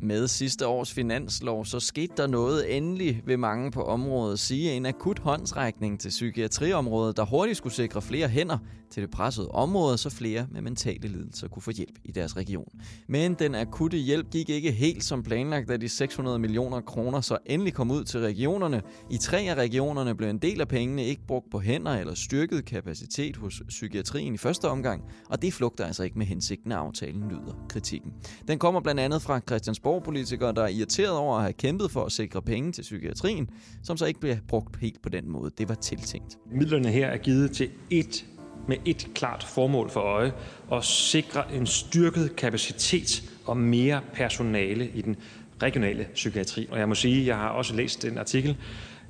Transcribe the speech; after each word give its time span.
Med 0.00 0.28
sidste 0.28 0.66
års 0.66 0.92
finanslov, 0.92 1.64
så 1.64 1.80
skete 1.80 2.12
der 2.16 2.26
noget 2.26 2.76
endelig 2.76 3.22
ved 3.26 3.36
mange 3.36 3.70
på 3.70 3.82
området. 3.82 4.38
Sige 4.38 4.72
en 4.72 4.86
akut 4.86 5.18
håndsrækning 5.18 6.00
til 6.00 6.08
psykiatriområdet, 6.08 7.16
der 7.16 7.24
hurtigt 7.24 7.56
skulle 7.56 7.74
sikre 7.74 8.02
flere 8.02 8.28
hænder 8.28 8.58
til 8.90 9.02
det 9.02 9.10
pressede 9.10 9.48
område, 9.48 9.98
så 9.98 10.10
flere 10.10 10.46
med 10.50 10.62
mentale 10.62 11.08
lidelser 11.08 11.48
kunne 11.48 11.62
få 11.62 11.70
hjælp 11.70 11.98
i 12.04 12.12
deres 12.12 12.36
region. 12.36 12.68
Men 13.08 13.34
den 13.34 13.54
akutte 13.54 13.96
hjælp 13.96 14.30
gik 14.30 14.48
ikke 14.48 14.72
helt 14.72 15.04
som 15.04 15.22
planlagt, 15.22 15.68
da 15.68 15.76
de 15.76 15.88
600 15.88 16.38
millioner 16.38 16.80
kroner 16.80 17.20
så 17.20 17.38
endelig 17.46 17.74
kom 17.74 17.90
ud 17.90 18.04
til 18.04 18.20
regionerne. 18.20 18.82
I 19.10 19.16
tre 19.16 19.38
af 19.38 19.54
regionerne 19.54 20.14
blev 20.14 20.30
en 20.30 20.38
del 20.38 20.60
af 20.60 20.68
pengene 20.68 21.04
ikke 21.04 21.22
brugt 21.26 21.50
på 21.50 21.60
hænder 21.60 21.92
eller 21.92 22.14
styrket 22.14 22.64
kapacitet 22.64 23.36
hos 23.36 23.62
psykiatrien 23.68 24.34
i 24.34 24.38
første 24.38 24.68
omgang, 24.68 25.02
og 25.30 25.42
det 25.42 25.52
flugter 25.52 25.86
altså 25.86 26.02
ikke 26.02 26.18
med 26.18 26.26
hensigten 26.26 26.72
af 26.72 26.76
aftalen, 26.76 27.28
lyder 27.28 27.64
kritikken. 27.68 28.12
Den 28.48 28.58
kommer 28.58 28.80
blandt 28.80 29.00
andet 29.00 29.22
fra 29.22 29.38
Christiansborg-politikere, 29.88 30.52
der 30.52 30.62
er 30.62 30.68
irriteret 30.68 31.16
over 31.16 31.36
at 31.36 31.42
have 31.42 31.52
kæmpet 31.52 31.90
for 31.90 32.04
at 32.04 32.12
sikre 32.12 32.42
penge 32.42 32.72
til 32.72 32.82
psykiatrien, 32.82 33.50
som 33.82 33.96
så 33.96 34.06
ikke 34.06 34.20
bliver 34.20 34.36
brugt 34.48 34.76
helt 34.80 35.02
på 35.02 35.08
den 35.08 35.30
måde, 35.30 35.50
det 35.58 35.68
var 35.68 35.74
tiltænkt. 35.74 36.38
Midlerne 36.52 36.88
her 36.88 37.06
er 37.06 37.16
givet 37.16 37.50
til 37.50 37.70
et 37.90 38.24
med 38.68 38.76
et 38.84 39.08
klart 39.14 39.44
formål 39.44 39.90
for 39.90 40.00
øje 40.00 40.32
at 40.72 40.84
sikre 40.84 41.54
en 41.54 41.66
styrket 41.66 42.36
kapacitet 42.36 43.22
og 43.46 43.56
mere 43.56 44.00
personale 44.12 44.90
i 44.94 45.02
den 45.02 45.16
regionale 45.62 46.06
psykiatri. 46.14 46.68
Og 46.70 46.78
jeg 46.78 46.88
må 46.88 46.94
sige, 46.94 47.20
at 47.20 47.26
jeg 47.26 47.36
har 47.36 47.48
også 47.48 47.74
læst 47.74 48.02
den 48.02 48.18
artikel, 48.18 48.56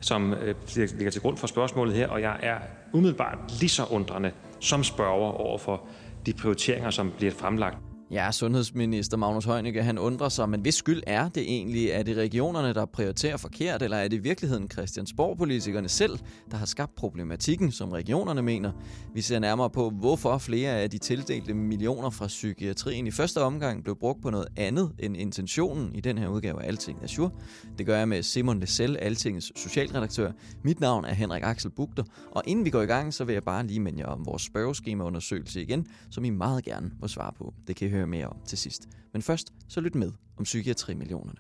som 0.01 0.33
øh, 0.33 0.55
ligger 0.77 1.11
til 1.11 1.21
grund 1.21 1.37
for 1.37 1.47
spørgsmålet 1.47 1.95
her, 1.95 2.09
og 2.09 2.21
jeg 2.21 2.39
er 2.43 2.59
umiddelbart 2.93 3.39
lige 3.61 3.71
så 3.71 3.84
undrende 3.84 4.31
som 4.61 4.84
spørger 4.84 5.33
over 5.33 5.59
for 5.59 5.83
de 6.27 6.33
prioriteringer, 6.33 6.91
som 6.91 7.12
bliver 7.19 7.33
fremlagt. 7.33 7.88
Ja, 8.11 8.33
sundhedsminister 8.33 9.17
Magnus 9.17 9.45
Heunicke, 9.45 9.83
han 9.83 9.98
undrer 9.98 10.28
sig, 10.28 10.48
men 10.48 10.61
hvis 10.61 10.75
skyld 10.75 11.03
er 11.06 11.28
det 11.28 11.42
egentlig? 11.42 11.89
Er 11.89 12.03
det 12.03 12.17
regionerne, 12.17 12.75
der 12.75 12.84
prioriterer 12.84 13.37
forkert, 13.37 13.83
eller 13.83 13.97
er 13.97 14.09
det 14.09 14.17
i 14.17 14.20
virkeligheden 14.20 14.70
Christiansborg-politikerne 14.70 15.89
selv, 15.89 16.19
der 16.50 16.56
har 16.56 16.67
skabt 16.67 16.95
problematikken, 16.95 17.73
som 17.73 17.92
regionerne 17.92 18.42
mener? 18.42 18.73
Vi 19.15 19.20
ser 19.20 19.39
nærmere 19.39 19.70
på, 19.70 19.91
hvorfor 19.91 20.39
flere 20.39 20.70
af 20.70 20.91
de 20.91 20.98
tildelte 20.98 21.55
millioner 21.55 22.11
fra 22.11 22.27
psykiatrien 22.27 23.06
i 23.06 23.11
første 23.11 23.42
omgang 23.42 23.84
blev 23.84 23.97
brugt 23.97 24.22
på 24.22 24.31
noget 24.31 24.48
andet 24.56 24.93
end 24.98 25.17
intentionen 25.17 25.95
i 25.95 26.00
den 26.00 26.19
her 26.19 26.28
udgave 26.28 26.62
af 26.62 26.69
Alting 26.69 27.03
Azure. 27.03 27.31
Det 27.78 27.87
gør 27.87 27.98
jeg 27.98 28.09
med 28.09 28.22
Simon 28.22 28.61
Lessel, 28.61 28.97
Altingets 28.97 29.61
socialredaktør. 29.62 30.33
Mit 30.65 30.81
navn 30.81 31.05
er 31.05 31.15
Henrik 31.15 31.43
Axel 31.45 31.70
Bugter, 31.70 32.05
og 32.31 32.43
inden 32.47 32.65
vi 32.65 32.70
går 32.70 32.83
i 32.83 32.87
gang, 32.87 33.15
så 33.15 33.25
vil 33.25 33.33
jeg 33.33 33.43
bare 33.43 33.67
lige 33.67 33.81
minde 33.81 34.00
jer 34.00 34.06
om 34.06 34.27
vores 34.27 34.43
spørgeskemaundersøgelse 34.43 35.62
igen, 35.62 35.87
som 36.11 36.25
I 36.25 36.31
meget 36.31 36.65
gerne 36.65 36.91
må 37.00 37.09
svare 37.09 37.33
på. 37.39 37.55
Det 37.67 37.77
kan 37.77 37.89
I 37.89 37.91
høre 37.91 37.98
mere 38.07 38.27
om 38.27 38.37
til 38.47 38.59
sidst. 38.59 38.89
Men 39.13 39.23
først, 39.23 39.53
så 39.69 39.81
lyt 39.81 39.95
med 39.95 40.13
om 40.37 40.45
psykiatrimillionerne. 40.45 41.39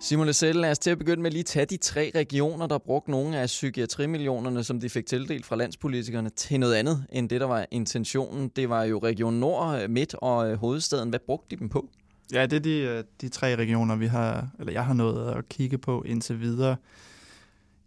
Simon 0.00 0.26
Lassell, 0.26 0.58
lad 0.58 0.70
os 0.70 0.78
til 0.78 0.90
at 0.90 0.98
begynde 0.98 1.22
med 1.22 1.30
lige 1.30 1.42
tage 1.42 1.66
de 1.66 1.76
tre 1.76 2.12
regioner, 2.14 2.66
der 2.66 2.78
brugte 2.78 3.10
nogle 3.10 3.38
af 3.38 3.46
psykiatrimillionerne, 3.46 4.64
som 4.64 4.80
de 4.80 4.90
fik 4.90 5.06
tildelt 5.06 5.46
fra 5.46 5.56
landspolitikerne, 5.56 6.30
til 6.30 6.60
noget 6.60 6.74
andet 6.74 7.06
end 7.12 7.28
det, 7.28 7.40
der 7.40 7.46
var 7.46 7.66
intentionen. 7.70 8.48
Det 8.48 8.68
var 8.68 8.84
jo 8.84 8.98
Region 8.98 9.34
Nord, 9.34 9.88
Midt 9.88 10.14
og 10.14 10.50
øh, 10.50 10.58
Hovedstaden. 10.58 11.08
Hvad 11.08 11.20
brugte 11.26 11.56
de 11.56 11.60
dem 11.60 11.68
på? 11.68 11.88
Ja, 12.32 12.46
det 12.46 12.56
er 12.56 12.60
de, 12.60 12.78
øh, 12.78 13.04
de 13.20 13.28
tre 13.28 13.56
regioner, 13.56 13.96
vi 13.96 14.06
har, 14.06 14.48
eller 14.58 14.72
jeg 14.72 14.84
har 14.84 14.94
nået 14.94 15.30
at 15.30 15.48
kigge 15.48 15.78
på 15.78 16.02
indtil 16.02 16.40
videre. 16.40 16.76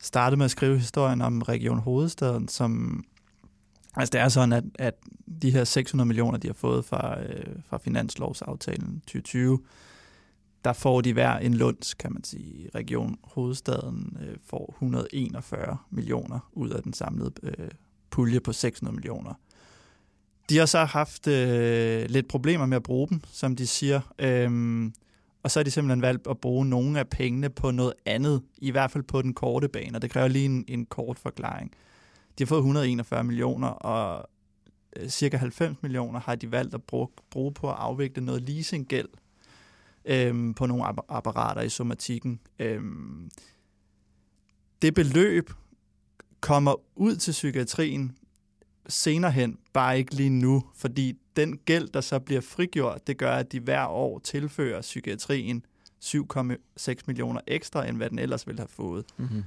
Startede 0.01 0.37
med 0.37 0.45
at 0.45 0.51
skrive 0.51 0.77
historien 0.77 1.21
om 1.21 1.41
Region 1.41 1.79
Hovedstaden, 1.79 2.47
som 2.47 3.03
Altså 3.95 4.11
det 4.11 4.21
er 4.21 4.29
sådan, 4.29 4.53
at, 4.53 4.63
at 4.79 4.93
de 5.41 5.51
her 5.51 5.63
600 5.63 6.07
millioner, 6.07 6.37
de 6.37 6.47
har 6.47 6.53
fået 6.53 6.85
fra, 6.85 7.21
øh, 7.21 7.55
fra 7.69 7.77
finanslovsaftalen 7.77 8.99
2020, 8.99 9.59
der 10.63 10.73
får 10.73 11.01
de 11.01 11.13
hver 11.13 11.37
en 11.37 11.53
lunds, 11.53 11.93
kan 11.93 12.13
man 12.13 12.23
sige. 12.23 12.69
Region 12.75 13.17
Hovedstaden 13.23 14.17
øh, 14.21 14.37
får 14.45 14.71
141 14.71 15.77
millioner 15.89 16.49
ud 16.53 16.69
af 16.69 16.83
den 16.83 16.93
samlede 16.93 17.31
øh, 17.43 17.69
pulje 18.09 18.39
på 18.39 18.53
600 18.53 18.95
millioner. 18.95 19.33
De 20.49 20.57
har 20.57 20.65
så 20.65 20.83
haft 20.83 21.27
øh, 21.27 22.05
lidt 22.09 22.27
problemer 22.27 22.65
med 22.65 22.75
at 22.77 22.83
bruge 22.83 23.07
dem, 23.09 23.21
som 23.31 23.55
de 23.55 23.67
siger. 23.67 24.01
Øhm, 24.19 24.93
og 25.43 25.51
så 25.51 25.59
har 25.59 25.63
de 25.63 25.71
simpelthen 25.71 26.01
valgt 26.01 26.27
at 26.27 26.37
bruge 26.37 26.65
nogle 26.65 26.99
af 26.99 27.07
pengene 27.07 27.49
på 27.49 27.71
noget 27.71 27.93
andet, 28.05 28.41
i 28.57 28.71
hvert 28.71 28.91
fald 28.91 29.03
på 29.03 29.21
den 29.21 29.33
korte 29.33 29.67
bane, 29.67 29.97
og 29.97 30.01
det 30.01 30.09
kræver 30.09 30.27
lige 30.27 30.45
en, 30.45 30.65
en 30.67 30.85
kort 30.85 31.19
forklaring. 31.19 31.71
De 32.37 32.43
har 32.43 32.47
fået 32.47 32.59
141 32.59 33.23
millioner, 33.23 33.67
og 33.67 34.29
øh, 34.95 35.09
cirka 35.09 35.37
90 35.37 35.81
millioner 35.81 36.19
har 36.19 36.35
de 36.35 36.51
valgt 36.51 36.73
at 36.73 36.83
bruge, 36.83 37.07
bruge 37.29 37.53
på 37.53 37.69
at 37.69 37.75
afvikle 37.77 38.25
noget 38.25 38.49
leasinggæld 38.49 39.07
øhm, 40.05 40.53
på 40.53 40.65
nogle 40.65 40.83
apparater 41.09 41.61
i 41.61 41.69
somatikken. 41.69 42.39
Øhm, 42.59 43.29
det 44.81 44.93
beløb 44.93 45.49
kommer 46.39 46.75
ud 46.95 47.15
til 47.15 47.31
psykiatrien 47.31 48.17
senere 48.87 49.31
hen, 49.31 49.57
bare 49.73 49.97
ikke 49.97 50.15
lige 50.15 50.29
nu, 50.29 50.63
fordi 50.75 51.17
den 51.35 51.57
gæld, 51.57 51.87
der 51.87 52.01
så 52.01 52.19
bliver 52.19 52.41
frigjort, 52.41 53.07
det 53.07 53.17
gør, 53.17 53.31
at 53.31 53.51
de 53.51 53.59
hver 53.59 53.85
år 53.85 54.19
tilfører 54.19 54.81
psykiatrien 54.81 55.65
7,6 56.05 56.93
millioner 57.07 57.41
ekstra, 57.47 57.87
end 57.87 57.97
hvad 57.97 58.09
den 58.09 58.19
ellers 58.19 58.47
ville 58.47 58.59
have 58.59 58.67
fået. 58.67 59.05
Mm-hmm 59.17 59.43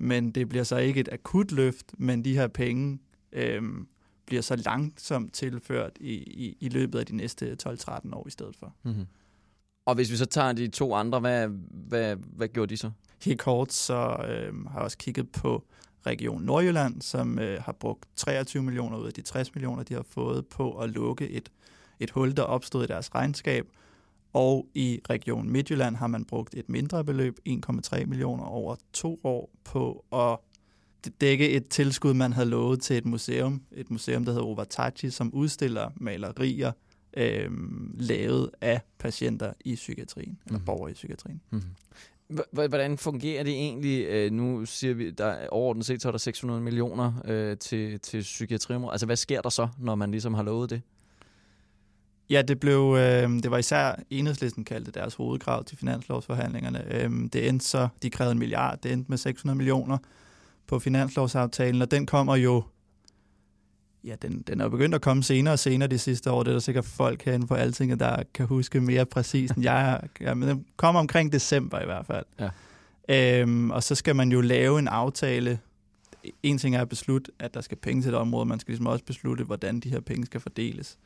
men 0.00 0.30
det 0.30 0.48
bliver 0.48 0.64
så 0.64 0.76
ikke 0.76 1.00
et 1.00 1.08
akut 1.12 1.52
løft, 1.52 1.92
men 1.98 2.24
de 2.24 2.34
her 2.34 2.46
penge 2.46 2.98
øhm, 3.32 3.88
bliver 4.26 4.42
så 4.42 4.56
langsomt 4.56 5.32
tilført 5.32 5.92
i, 6.00 6.14
i, 6.14 6.56
i 6.60 6.68
løbet 6.68 6.98
af 6.98 7.06
de 7.06 7.16
næste 7.16 7.56
12-13 7.68 8.14
år 8.14 8.26
i 8.26 8.30
stedet 8.30 8.56
for. 8.56 8.74
Mm-hmm. 8.82 9.06
Og 9.86 9.94
hvis 9.94 10.10
vi 10.10 10.16
så 10.16 10.26
tager 10.26 10.52
de 10.52 10.68
to 10.68 10.94
andre, 10.94 11.20
hvad, 11.20 11.48
hvad, 11.70 12.16
hvad 12.16 12.48
gjorde 12.48 12.70
de 12.70 12.76
så? 12.76 12.90
Helt 13.24 13.40
kort, 13.40 13.72
så 13.72 14.16
øhm, 14.28 14.66
har 14.66 14.74
jeg 14.74 14.84
også 14.84 14.98
kigget 14.98 15.30
på 15.32 15.64
Region 16.06 16.42
Nordjylland, 16.42 17.02
som 17.02 17.38
øh, 17.38 17.62
har 17.62 17.72
brugt 17.72 18.08
23 18.16 18.62
millioner 18.62 18.98
ud 18.98 19.06
af 19.06 19.12
de 19.12 19.22
60 19.22 19.54
millioner, 19.54 19.82
de 19.82 19.94
har 19.94 20.02
fået 20.10 20.46
på 20.46 20.78
at 20.78 20.90
lukke 20.90 21.28
et, 21.28 21.52
et 22.00 22.10
hul, 22.10 22.36
der 22.36 22.42
opstod 22.42 22.84
i 22.84 22.86
deres 22.86 23.14
regnskab, 23.14 23.66
og 24.32 24.66
i 24.74 25.00
Region 25.10 25.50
Midtjylland 25.50 25.96
har 25.96 26.06
man 26.06 26.24
brugt 26.24 26.54
et 26.54 26.68
mindre 26.68 27.04
beløb, 27.04 27.38
1,3 27.48 28.04
millioner 28.04 28.44
over 28.44 28.76
to 28.92 29.20
år, 29.24 29.50
på 29.64 30.04
at 30.12 30.38
dække 31.20 31.50
et 31.50 31.68
tilskud, 31.68 32.14
man 32.14 32.32
havde 32.32 32.48
lovet 32.48 32.82
til 32.82 32.96
et 32.96 33.06
museum. 33.06 33.62
Et 33.72 33.90
museum, 33.90 34.24
der 34.24 34.32
hedder 34.32 34.46
Ovatachi, 34.46 35.10
som 35.10 35.34
udstiller 35.34 35.90
malerier 35.96 36.72
øh, 37.16 37.50
lavet 37.94 38.50
af 38.60 38.80
patienter 38.98 39.52
i 39.64 39.74
psykiatrien, 39.74 40.30
mm. 40.30 40.38
eller 40.46 40.58
mhm. 40.58 40.66
borgere 40.66 40.90
i 40.90 40.94
psykiatrien. 40.94 41.40
Mm. 41.50 41.62
Hvordan 42.52 42.98
fungerer 42.98 43.42
det 43.42 43.52
egentlig? 43.52 44.06
Øh, 44.06 44.32
nu 44.32 44.66
siger 44.66 44.94
vi, 44.94 45.10
der 45.10 45.48
overordnet 45.48 45.86
set, 45.86 46.02
så 46.02 46.08
er 46.08 46.12
der 46.12 46.18
600 46.18 46.60
millioner 46.60 47.12
øh, 47.24 47.56
til, 47.56 48.00
til 48.00 48.20
psykiatriområdet. 48.20 48.94
Altså, 48.94 49.06
hvad 49.06 49.16
sker 49.16 49.40
der 49.40 49.48
så, 49.48 49.68
når 49.78 49.94
man 49.94 50.10
ligesom 50.10 50.34
har 50.34 50.42
lovet 50.42 50.70
det? 50.70 50.82
Ja, 52.30 52.42
det 52.42 52.60
blev 52.60 52.96
øh, 52.98 53.30
det 53.42 53.50
var 53.50 53.58
især 53.58 53.94
enhedslisten 54.10 54.64
kaldte 54.64 54.90
deres 54.90 55.14
hovedkrav 55.14 55.64
til 55.64 55.78
finanslovsforhandlingerne. 55.78 56.94
Øh, 56.94 57.10
det 57.32 57.48
endte 57.48 57.66
så, 57.66 57.88
de 58.02 58.10
krævede 58.10 58.32
en 58.32 58.38
milliard, 58.38 58.78
det 58.82 58.92
endte 58.92 59.10
med 59.10 59.18
600 59.18 59.56
millioner 59.56 59.98
på 60.66 60.78
finanslovsaftalen, 60.78 61.82
og 61.82 61.90
den 61.90 62.06
kommer 62.06 62.36
jo, 62.36 62.62
ja, 64.04 64.14
den, 64.22 64.42
den 64.42 64.60
er 64.60 64.64
jo 64.64 64.70
begyndt 64.70 64.94
at 64.94 65.02
komme 65.02 65.22
senere 65.22 65.54
og 65.54 65.58
senere 65.58 65.88
de 65.88 65.98
sidste 65.98 66.30
år. 66.30 66.42
Det 66.42 66.50
er 66.50 66.54
der 66.54 66.60
sikkert 66.60 66.84
folk 66.84 67.22
herinde 67.22 67.46
på 67.46 67.54
Altinget, 67.54 68.00
der 68.00 68.22
kan 68.34 68.46
huske 68.46 68.80
mere 68.80 69.06
præcist 69.06 69.54
end 69.54 69.64
jeg. 69.64 70.00
Ja, 70.20 70.34
men 70.34 70.48
den 70.48 70.66
kommer 70.76 71.00
omkring 71.00 71.32
december 71.32 71.80
i 71.80 71.84
hvert 71.84 72.06
fald. 72.06 72.24
Ja. 72.38 72.50
Øhm, 73.08 73.70
og 73.70 73.82
så 73.82 73.94
skal 73.94 74.16
man 74.16 74.32
jo 74.32 74.40
lave 74.40 74.78
en 74.78 74.88
aftale. 74.88 75.58
En 76.42 76.58
ting 76.58 76.76
er 76.76 76.80
at 76.80 76.88
beslutte, 76.88 77.32
at 77.38 77.54
der 77.54 77.60
skal 77.60 77.76
penge 77.76 78.02
til 78.02 78.08
et 78.08 78.14
område, 78.14 78.46
man 78.46 78.60
skal 78.60 78.72
ligesom 78.72 78.86
også 78.86 79.04
beslutte, 79.04 79.44
hvordan 79.44 79.80
de 79.80 79.90
her 79.90 80.00
penge 80.00 80.26
skal 80.26 80.40
fordeles. 80.40 80.98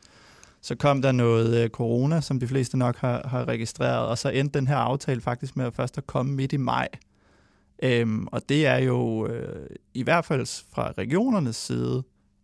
Så 0.62 0.74
kom 0.74 1.02
der 1.02 1.12
noget 1.12 1.64
øh, 1.64 1.70
corona, 1.70 2.20
som 2.20 2.40
de 2.40 2.48
fleste 2.48 2.78
nok 2.78 2.96
har, 2.96 3.28
har 3.28 3.48
registreret, 3.48 4.06
og 4.06 4.18
så 4.18 4.28
endte 4.28 4.58
den 4.58 4.68
her 4.68 4.76
aftale 4.76 5.20
faktisk 5.20 5.56
med 5.56 5.64
at 5.64 5.74
først 5.74 5.98
at 5.98 6.06
komme 6.06 6.32
midt 6.32 6.52
i 6.52 6.56
maj. 6.56 6.88
Øhm, 7.82 8.26
og 8.26 8.48
det 8.48 8.66
er 8.66 8.76
jo 8.76 9.26
øh, 9.26 9.66
i 9.94 10.02
hvert 10.02 10.24
fald 10.24 10.64
fra 10.72 10.92
regionernes 10.98 11.56
side 11.56 12.02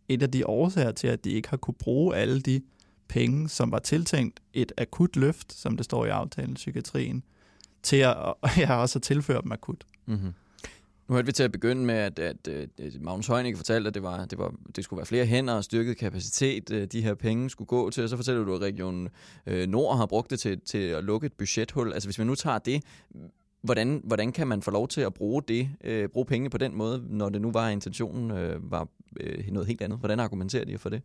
et 0.09 0.23
af 0.23 0.31
de 0.31 0.47
årsager 0.47 0.93
til, 0.93 1.09
at 1.09 1.25
de 1.25 1.31
ikke 1.31 1.49
har 1.49 1.57
kunne 1.57 1.75
bruge 1.75 2.17
alle 2.17 2.41
de 2.41 2.61
penge, 3.09 3.49
som 3.49 3.73
var 3.73 3.79
tiltænkt 3.79 4.41
et 4.53 4.73
akut 4.79 5.17
løft, 5.17 5.53
som 5.53 5.77
det 5.77 5.85
står 5.85 6.07
i 6.07 6.09
aftalen 6.09 6.55
psykiatrien, 6.55 7.23
til 7.83 7.97
at 7.97 8.17
ja, 8.59 8.75
også 8.75 8.99
at 8.99 9.03
tilføre 9.03 9.43
dem 9.43 9.53
akut. 9.53 9.85
Mm-hmm. 10.07 10.33
Nu 11.09 11.15
hørte 11.15 11.27
vi 11.27 11.33
til 11.33 11.43
at 11.43 11.53
begynde 11.53 11.85
med, 11.85 11.95
at, 11.95 12.19
at, 12.19 12.49
øh, 12.49 12.69
at 12.79 13.01
Magnus 13.01 13.27
Heunicke 13.27 13.57
fortalte, 13.57 13.89
at 13.89 13.95
det, 13.95 14.03
var, 14.03 14.25
det, 14.25 14.39
var, 14.39 14.55
det 14.77 14.85
skulle 14.85 14.99
være 14.99 15.07
flere 15.07 15.27
hænder 15.27 15.55
og 15.55 15.65
styrket 15.65 15.97
kapacitet, 15.97 16.71
øh, 16.71 16.87
de 16.87 17.03
her 17.03 17.15
penge 17.15 17.51
skulle 17.51 17.69
gå 17.69 17.91
til. 17.91 18.03
Og 18.03 18.09
så 18.09 18.17
fortæller 18.17 18.45
du, 18.45 18.55
at 18.55 18.61
Region 18.61 19.09
øh, 19.47 19.69
Nord 19.69 19.97
har 19.97 20.07
brugt 20.07 20.31
det 20.31 20.41
til, 20.41 20.61
til 20.61 20.79
at 20.79 21.05
lukke 21.05 21.27
et 21.27 21.33
budgethul. 21.33 21.93
Altså 21.93 22.07
hvis 22.07 22.19
vi 22.19 22.25
nu 22.25 22.35
tager 22.35 22.59
det, 22.59 22.83
hvordan, 23.63 24.01
hvordan 24.05 24.33
kan 24.33 24.47
man 24.47 24.63
få 24.63 24.71
lov 24.71 24.89
til 24.89 25.01
at 25.01 25.15
bruge 25.15 25.43
det, 25.49 25.71
øh, 25.85 26.09
bruge 26.09 26.27
penge 26.27 26.51
på 26.51 26.59
den 26.59 26.75
måde, 26.75 27.05
når 27.09 27.29
det 27.29 27.43
nu 27.43 27.51
var 27.51 27.69
intentionen 27.69 28.31
øh, 28.31 28.71
var 28.71 28.89
øh, 29.21 29.45
noget 29.53 29.67
helt 29.67 29.83
andet? 29.83 29.99
Hvordan 29.99 30.21
argumenterer 30.21 30.65
de 30.65 30.79
for 30.79 30.89
det? 30.89 31.03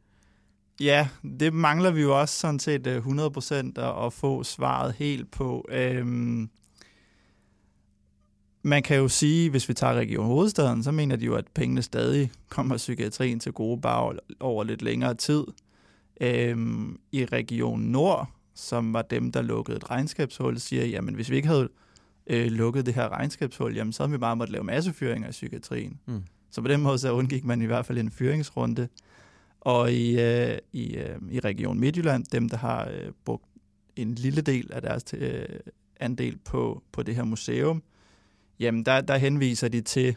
Ja, 0.82 1.08
det 1.40 1.54
mangler 1.54 1.92
vi 1.92 2.02
jo 2.02 2.20
også 2.20 2.40
sådan 2.40 2.60
set 2.60 2.88
100% 2.88 3.82
at 4.06 4.14
få 4.14 4.44
svaret 4.44 4.94
helt 4.94 5.32
på. 5.32 5.66
Øhm, 5.70 6.50
man 8.64 8.84
kan 8.84 8.98
jo 8.98 9.08
sige, 9.08 9.50
hvis 9.50 9.70
vi 9.70 9.74
tager 9.74 9.94
Region 9.94 10.26
Hovedstaden, 10.26 10.84
så 10.84 10.92
mener 10.92 11.16
de 11.16 11.26
jo, 11.26 11.36
at 11.36 11.46
pengene 11.54 11.82
stadig 11.82 12.32
kommer 12.50 12.78
psykiatrien 12.78 13.40
til 13.40 13.52
gode 13.52 13.82
bare 13.82 14.14
over 14.40 14.64
lidt 14.64 14.82
længere 14.82 15.14
tid. 15.14 15.44
Øhm, 16.22 17.00
I 17.12 17.26
Region 17.26 17.80
Nord, 17.80 18.30
som 18.56 18.94
var 18.94 19.02
dem, 19.02 19.32
der 19.32 19.42
lukkede 19.42 19.78
et 19.78 19.90
regnskabshul, 19.90 20.60
siger, 20.60 20.86
jamen 20.86 21.16
hvis 21.16 21.30
vi 21.30 21.36
ikke 21.36 21.48
havde 21.48 21.70
øh, 22.28 22.46
lukket 22.48 22.86
det 22.86 22.94
her 22.94 23.10
regnskabshul, 23.10 23.76
jamen 23.76 23.94
så 23.94 24.04
havde 24.04 24.12
vi 24.12 24.18
bare 24.18 24.36
måtte 24.36 24.54
lave 24.54 24.64
massefyringer 24.64 25.28
i 25.28 25.32
psykiatrien. 25.32 26.00
Mm. 26.06 26.24
Så 26.52 26.62
på 26.62 26.68
den 26.68 26.82
måde 26.82 26.98
så 26.98 27.12
undgik 27.12 27.46
man 27.46 27.62
i 27.62 27.66
hvert 27.66 27.86
fald 27.86 27.98
en 27.98 28.12
fyringsrunde. 28.12 28.88
Og 29.62 29.92
i, 29.92 30.22
øh, 30.22 30.58
i, 30.74 30.96
øh, 30.96 31.16
i 31.32 31.40
Region 31.40 31.80
Midtjylland, 31.80 32.26
dem 32.32 32.50
der 32.50 32.58
har 32.58 32.88
øh, 32.88 33.12
brugt 33.26 33.46
en 33.96 34.16
lille 34.16 34.42
del 34.42 34.70
af 34.74 34.82
deres 34.82 35.04
øh, 35.14 35.46
andel 36.00 36.38
på, 36.46 36.84
på 36.92 37.04
det 37.04 37.16
her 37.16 37.24
museum, 37.24 37.84
jamen 38.64 38.86
der, 38.86 39.02
der 39.02 39.18
henviser 39.18 39.68
de 39.68 39.82
til 39.82 40.16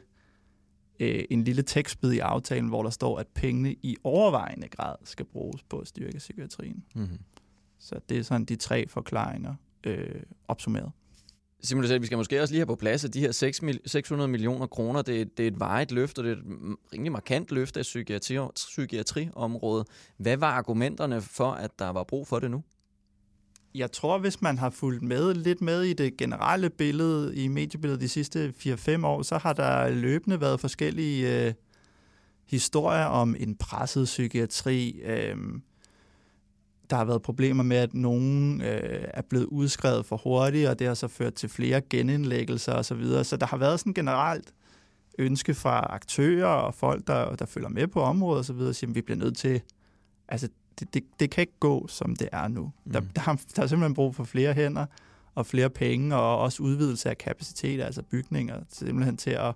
øh, 1.01 1.25
en 1.31 1.45
lille 1.45 1.63
tekstbid 1.63 2.13
i 2.13 2.19
aftalen, 2.19 2.69
hvor 2.69 2.83
der 2.83 2.91
står, 2.91 3.19
at 3.19 3.27
pengene 3.35 3.73
i 3.83 3.97
overvejende 4.05 4.69
grad 4.69 4.95
skal 5.05 5.25
bruges 5.25 5.63
på 5.63 5.79
at 5.79 5.89
styrke 5.89 6.19
psykiatrien. 6.19 6.85
Mm-hmm. 6.95 7.19
Så 7.79 8.01
det 8.09 8.19
er 8.19 8.23
sådan 8.23 8.45
de 8.45 8.57
tre 8.57 8.89
forklaringer 8.89 9.55
øh, 9.85 10.23
opsummeret. 10.49 10.93
Simon, 11.63 11.83
du 11.83 11.89
sagde, 11.89 12.01
vi 12.01 12.07
skal 12.07 12.19
måske 12.19 12.41
også 12.43 12.55
lige 12.55 12.61
have 12.61 12.67
på 12.67 12.75
plads, 12.75 13.05
at 13.05 13.15
de 13.15 13.21
her 13.21 13.33
600 13.87 14.29
millioner 14.29 14.67
kroner, 14.67 15.03
det, 15.03 15.39
det 15.39 15.43
er 15.43 15.49
et 15.49 15.61
vejet 15.61 15.93
løft, 15.93 16.19
og 16.19 16.25
det 16.25 16.33
er 16.33 16.37
et 16.37 16.77
rimelig 16.93 17.13
markant 17.13 17.53
løft 17.53 17.77
af 17.77 17.83
psykiatri, 17.83 18.39
psykiatriområdet. 18.55 19.87
Hvad 20.17 20.37
var 20.37 20.51
argumenterne 20.51 21.23
for, 21.23 21.51
at 21.51 21.79
der 21.79 21.91
var 21.91 22.05
brug 22.05 22.27
for 22.27 22.39
det 22.39 22.51
nu? 22.51 22.63
Jeg 23.77 23.93
tror, 23.93 24.19
hvis 24.19 24.43
man 24.43 24.59
har 24.59 24.71
fulgt 24.71 25.03
med 25.03 25.35
lidt 25.35 25.61
med 25.61 25.83
i 25.83 25.93
det 25.93 26.17
generelle 26.17 26.71
billede, 26.71 27.37
i 27.37 27.49
mediebilledet 27.49 28.01
de 28.01 28.09
sidste 28.09 28.55
4-5 28.59 29.07
år, 29.07 29.23
så 29.23 29.39
har 29.39 29.53
der 29.53 29.89
løbende 29.89 30.41
været 30.41 30.61
forskellige 30.61 31.47
øh, 31.47 31.55
historier 32.47 33.05
om 33.05 33.37
en 33.39 33.57
presset 33.57 34.05
psykiatri, 34.05 35.01
øh, 35.05 35.37
der 36.91 36.97
har 36.97 37.05
været 37.05 37.23
problemer 37.23 37.63
med, 37.63 37.77
at 37.77 37.95
nogen 37.95 38.61
øh, 38.61 39.05
er 39.15 39.23
blevet 39.23 39.47
udskrevet 39.47 40.07
for 40.07 40.17
hurtigt, 40.17 40.69
og 40.69 40.79
det 40.79 40.87
har 40.87 40.95
så 40.95 41.09
ført 41.09 41.35
til 41.35 41.49
flere 41.49 41.81
genindlæggelser 41.81 42.73
osv. 42.73 42.83
Så, 42.83 42.95
videre. 42.95 43.25
så 43.25 43.37
der 43.37 43.47
har 43.47 43.57
været 43.57 43.81
sådan 43.81 43.95
generelt 43.95 44.55
ønske 45.19 45.55
fra 45.55 45.87
aktører 45.91 46.47
og 46.47 46.75
folk, 46.75 47.07
der, 47.07 47.35
der 47.35 47.47
følger 47.47 47.69
med 47.69 47.87
på 47.87 48.01
området 48.01 48.41
osv., 48.41 48.61
at 48.61 48.77
sige, 48.77 48.89
at 48.89 48.95
vi 48.95 49.03
bliver 49.03 49.19
nødt 49.19 49.37
til... 49.37 49.61
Altså, 50.29 50.49
det, 50.81 50.95
det, 50.95 51.05
det 51.21 51.31
kan 51.31 51.43
ikke 51.43 51.59
gå, 51.61 51.87
som 51.87 52.17
det 52.17 52.29
er 52.33 52.49
nu. 52.49 52.73
Mm. 52.85 52.93
Der, 52.93 53.01
der, 53.01 53.23
der 53.57 53.63
er 53.63 53.67
simpelthen 53.67 53.95
brug 53.95 54.15
for 54.15 54.25
flere 54.25 54.55
hænder 54.55 54.87
og 55.35 55.47
flere 55.47 55.71
penge, 55.71 56.17
og 56.17 56.39
også 56.39 56.63
udvidelse 56.63 57.11
af 57.11 57.19
kapacitet, 57.19 57.81
altså 57.81 58.03
bygninger, 58.03 58.61
simpelthen 58.69 59.17
til 59.17 59.31
at, 59.31 59.55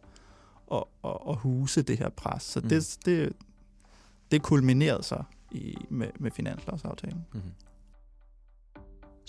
at, 0.72 0.84
at, 1.04 1.16
at 1.28 1.36
huse 1.36 1.82
det 1.82 1.98
her 1.98 2.08
pres. 2.08 2.42
Så 2.42 2.60
mm. 2.60 2.68
det, 2.68 2.98
det, 3.04 3.32
det 4.30 4.42
kulminerede 4.42 5.02
så 5.02 5.22
i, 5.50 5.76
med, 5.88 6.08
med 6.18 6.30
finanslovsaftalen. 6.30 7.26
Mm-hmm. 7.32 7.50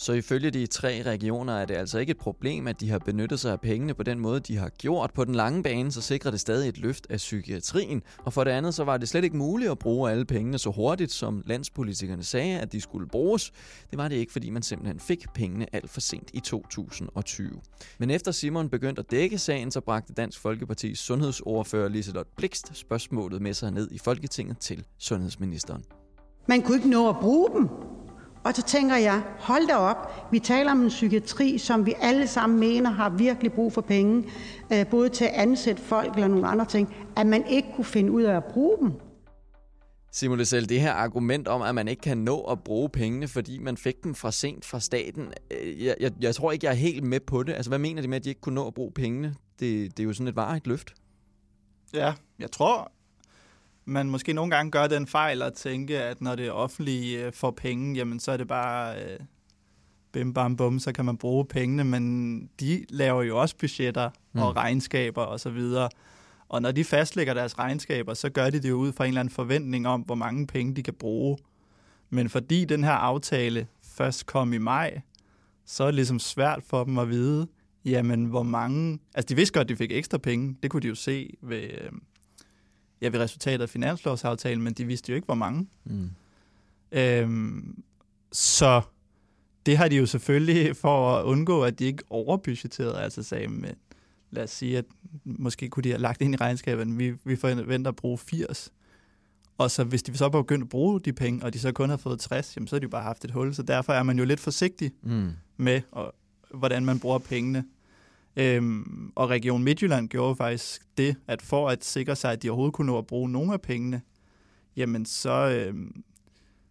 Så 0.01 0.13
ifølge 0.13 0.51
de 0.51 0.68
tre 0.68 1.03
regioner 1.06 1.53
er 1.53 1.65
det 1.65 1.75
altså 1.75 2.00
ikke 2.00 2.12
et 2.12 2.18
problem, 2.18 2.68
at 2.68 2.80
de 2.80 2.89
har 2.89 3.00
benyttet 3.00 3.39
sig 3.39 3.51
af 3.51 3.62
pengene 3.62 3.94
på 3.94 4.03
den 4.03 4.19
måde, 4.19 4.39
de 4.39 4.57
har 4.57 4.69
gjort. 4.69 5.12
På 5.13 5.25
den 5.25 5.36
lange 5.36 5.63
bane, 5.63 5.92
så 5.92 6.01
sikrer 6.01 6.31
det 6.31 6.39
stadig 6.39 6.69
et 6.69 6.77
løft 6.77 7.07
af 7.09 7.18
psykiatrien. 7.18 8.01
Og 8.18 8.33
for 8.33 8.44
det 8.44 8.51
andet, 8.51 8.74
så 8.74 8.83
var 8.83 8.98
det 8.98 9.09
slet 9.09 9.24
ikke 9.24 9.38
muligt 9.38 9.71
at 9.71 9.80
bruge 9.80 10.12
alle 10.12 10.25
pengene 10.25 10.57
så 10.57 10.69
hurtigt, 10.69 11.12
som 11.12 11.44
landspolitikerne 11.45 12.24
sagde, 12.24 12.59
at 12.59 12.71
de 12.71 12.81
skulle 12.81 13.07
bruges. 13.07 13.51
Det 13.92 13.98
var 13.98 14.07
det 14.07 14.15
ikke, 14.15 14.31
fordi 14.31 14.50
man 14.50 14.62
simpelthen 14.63 15.00
fik 15.00 15.25
pengene 15.33 15.75
alt 15.75 15.89
for 15.89 16.01
sent 16.01 16.30
i 16.33 16.39
2020. 16.39 17.62
Men 18.00 18.09
efter 18.09 18.31
Simon 18.31 18.69
begyndte 18.69 19.00
at 19.00 19.12
dække 19.12 19.38
sagen, 19.38 19.71
så 19.71 19.81
bragte 19.81 20.13
Dansk 20.13 20.39
Folkepartis 20.39 21.00
sundhedsordfører 21.00 21.89
Liselot 21.89 22.27
Blikst 22.38 22.77
spørgsmålet 22.77 23.42
med 23.42 23.53
sig 23.53 23.71
ned 23.71 23.92
i 23.92 23.98
Folketinget 23.98 24.57
til 24.57 24.86
sundhedsministeren. 24.98 25.83
Man 26.48 26.62
kunne 26.62 26.77
ikke 26.77 26.89
nå 26.89 27.09
at 27.09 27.15
bruge 27.21 27.50
dem. 27.56 27.91
Og 28.44 28.54
så 28.56 28.64
tænker 28.64 28.96
jeg, 28.96 29.24
hold 29.40 29.68
da 29.68 29.76
op, 29.76 30.32
vi 30.32 30.40
taler 30.40 30.72
om 30.72 30.82
en 30.82 30.90
psykiatri, 30.90 31.58
som 31.58 31.86
vi 31.86 31.94
alle 32.02 32.28
sammen 32.28 32.60
mener 32.60 32.90
har 32.90 33.10
virkelig 33.10 33.54
brug 33.54 33.74
for 33.74 33.82
penge, 33.82 34.30
øh, 34.74 34.88
både 34.88 35.10
til 35.10 35.26
at 35.26 35.32
ansætte 35.34 35.82
folk 35.82 36.14
eller 36.14 36.28
nogle 36.28 36.48
andre 36.48 36.66
ting, 36.66 36.96
at 37.16 37.28
man 37.28 37.48
ikke 37.48 37.68
kunne 37.76 37.86
finde 37.86 38.12
ud 38.12 38.24
af 38.24 38.36
at 38.36 38.44
bruge 38.44 38.78
dem. 38.78 38.92
Simon 40.14 40.46
selv, 40.46 40.66
det 40.66 40.82
her 40.82 40.92
argument 40.92 41.48
om, 41.48 41.62
at 41.62 41.76
man 41.76 41.88
ikke 41.88 42.02
kan 42.02 42.18
nå 42.18 42.42
at 42.42 42.64
bruge 42.64 42.90
pengene, 42.90 43.28
fordi 43.28 43.58
man 43.58 43.78
fik 43.78 44.04
dem 44.04 44.16
fra 44.16 44.32
sent 44.32 44.66
fra 44.66 44.80
staten, 44.80 45.34
øh, 45.52 45.86
jeg, 45.86 45.96
jeg, 46.00 46.12
jeg 46.22 46.36
tror 46.36 46.52
ikke, 46.52 46.66
jeg 46.66 46.72
er 46.72 46.76
helt 46.76 47.04
med 47.04 47.20
på 47.20 47.44
det. 47.44 47.54
Altså, 47.54 47.70
hvad 47.70 47.80
mener 47.80 48.02
de 48.02 48.08
med, 48.08 48.18
at 48.18 48.24
de 48.24 48.30
ikke 48.30 48.42
kunne 48.42 48.56
nå 48.56 48.68
at 48.68 48.74
bruge 48.74 48.92
pengene? 48.92 49.36
Det, 49.60 49.98
det 49.98 50.04
er 50.04 50.08
jo 50.08 50.14
sådan 50.14 50.28
et 50.28 50.36
varigt 50.36 50.68
løft. 50.68 50.94
Ja, 51.94 52.14
jeg 52.40 52.52
tror, 52.52 52.92
man 53.86 54.10
måske 54.10 54.33
nogle 54.33 54.56
gange 54.56 54.72
gør 54.72 54.88
den 54.88 55.07
fejl 55.07 55.42
at 55.42 55.54
tænke, 55.54 56.00
at 56.00 56.22
når 56.22 56.36
det 56.36 56.51
offentlige 56.51 57.25
øh, 57.25 57.33
får 57.33 57.51
penge, 57.51 57.95
jamen 57.95 58.19
så 58.19 58.31
er 58.31 58.38
det 58.38 58.48
bare 58.48 58.95
øh, 59.04 59.19
bim 60.12 60.33
bam 60.33 60.57
bum, 60.57 60.80
så 60.80 60.92
kan 60.92 61.06
man 61.06 61.18
bruge 61.18 61.45
pengene, 61.45 61.83
men 61.83 62.50
de 62.60 62.86
laver 62.89 63.24
jo 63.24 63.42
også 63.42 63.56
budgetter 63.57 64.10
mm. 64.33 64.42
og 64.42 64.56
regnskaber 64.56 65.22
og 65.22 65.39
så 65.39 65.50
videre. 65.50 65.89
Og 66.50 66.62
når 66.62 66.72
de 66.72 66.83
fastlægger 66.83 67.33
deres 67.33 67.60
regnskaber, 67.60 68.13
så 68.13 68.30
gør 68.30 68.50
de 68.50 68.60
det 68.60 68.69
jo 68.69 68.75
ud 68.75 68.92
fra 68.92 69.04
en 69.04 69.07
eller 69.07 69.19
anden 69.19 69.33
forventning 69.33 69.88
om, 69.88 70.01
hvor 70.01 70.15
mange 70.15 70.48
penge 70.48 70.75
de 70.75 70.84
kan 70.84 70.94
bruge. 70.94 71.38
Men 72.10 72.29
fordi 72.29 72.65
den 72.65 72.84
her 72.84 72.91
aftale 72.91 73.67
først 73.84 74.25
kom 74.25 74.53
i 74.53 74.58
maj, 74.58 75.01
så 75.65 75.84
er 75.84 75.88
det 75.88 75.96
ligesom 75.96 76.20
svært 76.20 76.63
for 76.63 76.84
dem 76.84 76.98
at 76.98 77.10
vide, 77.10 77.48
jamen 77.86 78.25
hvor 78.25 78.44
mange... 78.44 79.00
Altså 79.13 79.27
de 79.29 79.36
vidste 79.36 79.53
godt, 79.53 79.65
at 79.65 79.70
de 79.70 79.75
fik 79.75 79.91
ekstra 79.91 80.17
penge. 80.17 80.58
Det 80.63 80.72
kunne 80.72 80.82
de 80.82 80.88
jo 80.88 80.96
se 80.96 81.34
ved, 81.41 81.62
øh, 81.62 81.91
ja, 83.01 83.08
ved 83.08 83.20
resultatet 83.20 83.62
af 83.62 83.70
finanslovsaftalen, 83.70 84.63
men 84.63 84.74
de 84.74 84.86
vidste 84.86 85.10
jo 85.12 85.15
ikke, 85.15 85.25
hvor 85.25 85.36
mange. 85.36 85.67
Mm. 85.84 86.10
Øhm, 86.91 87.84
så 88.31 88.81
det 89.65 89.77
har 89.77 89.88
de 89.88 89.96
jo 89.96 90.05
selvfølgelig 90.05 90.75
for 90.84 91.15
at 91.15 91.24
undgå, 91.24 91.63
at 91.63 91.79
de 91.79 91.86
ikke 91.86 92.03
overbudgetterede, 92.10 93.01
altså 93.01 93.24
sagde, 93.24 93.48
men 93.48 93.75
lad 94.31 94.43
os 94.43 94.50
sige, 94.50 94.77
at 94.77 94.86
måske 95.25 95.70
kunne 95.70 95.84
de 95.84 95.89
have 95.89 96.01
lagt 96.01 96.22
ind 96.22 96.34
i 96.34 96.38
regnskabet, 96.38 96.81
at 96.81 96.98
vi, 96.98 97.13
vi 97.24 97.36
forventer 97.36 97.91
at 97.91 97.96
bruge 97.96 98.17
80. 98.17 98.72
Og 99.58 99.72
så 99.72 99.84
hvis 99.84 100.03
de 100.03 100.17
så 100.17 100.24
var 100.24 100.41
begyndt 100.41 100.63
at 100.63 100.70
bruge 100.70 101.00
de 101.00 101.13
penge, 101.13 101.46
og 101.46 101.53
de 101.53 101.60
så 101.60 101.72
kun 101.72 101.89
har 101.89 101.98
fået 101.98 102.20
60, 102.20 102.55
jamen, 102.55 102.67
så 102.67 102.75
har 102.75 102.79
de 102.79 102.84
jo 102.84 102.89
bare 102.89 103.03
haft 103.03 103.25
et 103.25 103.31
hul. 103.31 103.53
Så 103.53 103.63
derfor 103.63 103.93
er 103.93 104.03
man 104.03 104.20
jo 104.20 104.25
lidt 104.25 104.39
forsigtig 104.39 104.91
mm. 105.01 105.31
med, 105.58 105.81
og, 105.91 106.15
hvordan 106.53 106.86
man 106.86 107.00
bruger 107.00 107.17
pengene. 107.17 107.65
Øhm, 108.36 109.12
og 109.16 109.30
Region 109.30 109.64
Midtjylland 109.64 110.10
gjorde 110.10 110.36
faktisk 110.36 110.82
det, 110.98 111.16
at 111.28 111.42
for 111.42 111.70
at 111.70 111.86
sikre 111.86 112.16
sig, 112.16 112.32
at 112.32 112.44
de 112.44 112.50
overhovedet 112.50 112.74
kunne 112.74 112.88
nå 112.88 112.98
at 112.98 113.08
bruge 113.08 113.30
nogle 113.30 113.54
af 113.54 113.62
pengene, 113.62 114.02
jamen 114.76 115.06
så, 115.06 115.50
øhm, 115.50 116.04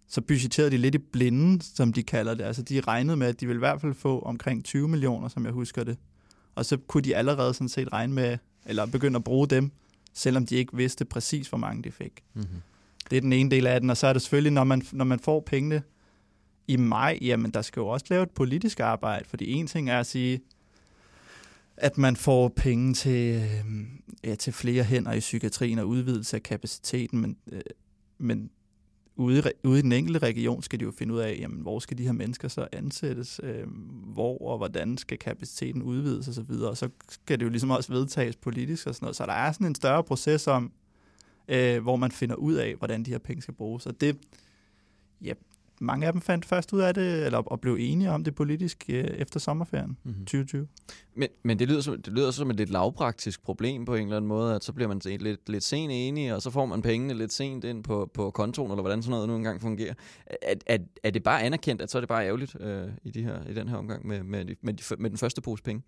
så 0.09 0.21
budgetterede 0.21 0.71
de 0.71 0.77
lidt 0.77 0.95
i 0.95 0.99
blinden, 0.99 1.61
som 1.61 1.93
de 1.93 2.03
kalder 2.03 2.35
det. 2.35 2.45
Altså 2.45 2.63
de 2.63 2.81
regnede 2.81 3.17
med, 3.17 3.27
at 3.27 3.41
de 3.41 3.47
ville 3.47 3.59
i 3.59 3.67
hvert 3.67 3.81
fald 3.81 3.95
få 3.95 4.21
omkring 4.21 4.65
20 4.65 4.89
millioner, 4.89 5.29
som 5.29 5.45
jeg 5.45 5.53
husker 5.53 5.85
det. 5.85 5.97
Og 6.55 6.65
så 6.65 6.77
kunne 6.77 7.03
de 7.03 7.17
allerede 7.17 7.55
sådan 7.55 7.69
set 7.69 7.93
regne 7.93 8.15
med, 8.15 8.39
eller 8.67 8.87
begynde 8.87 9.17
at 9.17 9.25
bruge 9.25 9.49
dem, 9.49 9.71
selvom 10.15 10.47
de 10.47 10.57
ikke 10.57 10.77
vidste 10.77 11.05
præcis, 11.05 11.49
hvor 11.49 11.59
mange 11.59 11.83
de 11.83 11.91
fik. 11.91 12.23
Mm-hmm. 12.35 12.61
Det 13.11 13.17
er 13.17 13.21
den 13.21 13.33
ene 13.33 13.51
del 13.51 13.67
af 13.67 13.81
den, 13.81 13.91
og 13.91 13.97
så 13.97 14.07
er 14.07 14.13
det 14.13 14.23
selvfølgelig, 14.23 14.53
når 14.53 14.65
man, 14.65 14.83
når 14.93 15.05
man 15.05 15.19
får 15.19 15.41
pengene 15.41 15.83
i 16.69 16.77
maj, 16.77 17.19
jamen 17.23 17.51
der 17.51 17.63
skal 17.63 17.81
jo 17.81 17.89
også 17.89 18.07
lave 18.11 18.23
et 18.23 18.31
politisk 18.31 18.81
arbejde, 18.81 19.25
fordi 19.29 19.53
en 19.53 19.67
ting 19.67 19.91
er 19.91 20.01
at 20.01 20.07
sige, 20.07 20.41
at 21.81 21.99
man 21.99 22.17
får 22.17 22.49
penge 22.49 22.95
til, 22.95 23.43
øhm, 23.43 24.03
ja, 24.25 24.35
til 24.35 24.53
flere 24.53 24.85
hænder 24.85 25.13
i 25.13 25.21
psykiatrien 25.21 25.79
og 25.79 25.89
udvidelse 25.89 26.37
af 26.37 26.43
kapaciteten, 26.43 27.21
men, 27.21 27.37
øh, 27.53 27.61
men 28.19 28.51
ude 29.17 29.43
ude 29.65 29.79
i 29.79 29.83
den 29.83 29.93
enkelte 29.93 30.19
region 30.19 30.63
skal 30.63 30.81
de 30.81 30.85
jo 30.85 30.91
finde 30.91 31.15
ud 31.15 31.19
af, 31.19 31.37
jamen, 31.41 31.61
hvor 31.61 31.79
skal 31.79 31.99
de 31.99 32.05
her 32.05 32.13
mennesker 32.13 32.49
så 32.49 32.69
ansættes, 32.73 33.41
øh, 33.43 33.67
hvor 34.13 34.39
og 34.51 34.57
hvordan 34.57 34.99
skal 34.99 35.19
kapaciteten 35.19 35.83
udvides 35.83 36.29
osv., 36.29 36.31
og, 36.31 36.35
så 36.35 36.43
videre. 36.43 36.71
og 36.71 36.77
så 36.77 36.89
skal 37.09 37.41
det 37.41 37.45
jo 37.45 37.51
ligesom 37.51 37.71
også 37.71 37.93
vedtages 37.93 38.37
politisk 38.37 38.87
og 38.87 38.95
sådan 38.95 39.05
noget. 39.05 39.17
Så 39.17 39.27
der 39.27 39.33
er 39.33 39.53
sådan 39.53 39.67
en 39.67 39.75
større 39.75 40.05
proces 40.05 40.47
om, 40.47 40.73
øh, 41.49 41.83
hvor 41.83 41.97
man 41.97 42.11
finder 42.11 42.35
ud 42.35 42.55
af, 42.55 42.75
hvordan 42.75 43.03
de 43.03 43.11
her 43.11 43.19
penge 43.19 43.43
skal 43.43 43.55
bruges. 43.55 43.87
Og 43.87 44.01
det, 44.01 44.17
ja, 45.25 45.33
mange 45.81 46.07
af 46.07 46.13
dem 46.13 46.23
fandt 46.23 46.45
først 46.45 46.73
ud 46.73 46.81
af 46.81 46.95
det, 46.95 47.27
eller 47.27 47.39
og 47.39 47.61
blev 47.61 47.77
enige 47.81 48.11
om 48.11 48.25
det 48.25 48.35
politisk 48.35 48.85
øh, 48.89 49.05
efter 49.05 49.41
sommerferien 49.41 49.97
mm-hmm. 50.03 50.25
2020. 50.25 50.69
Men, 51.15 51.29
men 51.43 51.59
det, 51.59 51.69
lyder 51.69 51.81
som, 51.81 52.03
det 52.03 52.13
lyder 52.13 52.31
som 52.31 52.51
et 52.51 52.57
lidt 52.57 52.71
lavpraktisk 52.71 53.43
problem 53.43 53.85
på 53.85 53.95
en 53.95 54.03
eller 54.03 54.17
anden 54.17 54.29
måde, 54.29 54.55
at 54.55 54.65
så 54.65 54.73
bliver 54.73 54.89
man 54.89 55.01
lidt, 55.05 55.49
lidt 55.49 55.65
sent 55.65 55.93
enige, 55.93 56.35
og 56.35 56.43
så 56.43 56.51
får 56.51 56.67
man 56.67 56.83
pengene 56.83 57.15
lidt 57.15 57.33
sent 57.33 57.65
ind 57.65 57.85
på, 57.85 58.11
på 58.15 58.31
kontoen, 58.31 58.71
eller 58.71 58.83
hvordan 58.83 59.03
sådan 59.03 59.11
noget 59.11 59.29
nu 59.29 59.37
engang 59.37 59.61
fungerer. 59.61 59.95
Er, 60.27 60.55
er, 60.67 60.79
er 61.03 61.11
det 61.11 61.23
bare 61.23 61.43
anerkendt, 61.43 61.83
at 61.83 61.91
så 61.91 61.99
er 61.99 62.01
det 62.01 62.09
bare 62.09 62.27
ærgerligt 62.27 62.57
øh, 62.61 62.89
i, 63.03 63.11
de 63.11 63.23
her, 63.23 63.47
i 63.49 63.55
den 63.55 63.69
her 63.69 63.77
omgang 63.77 64.07
med, 64.07 64.23
med, 64.23 64.45
med, 64.63 64.75
de, 64.75 64.97
med 64.99 65.11
den 65.11 65.19
første 65.19 65.41
pose 65.41 65.63
penge? 65.63 65.83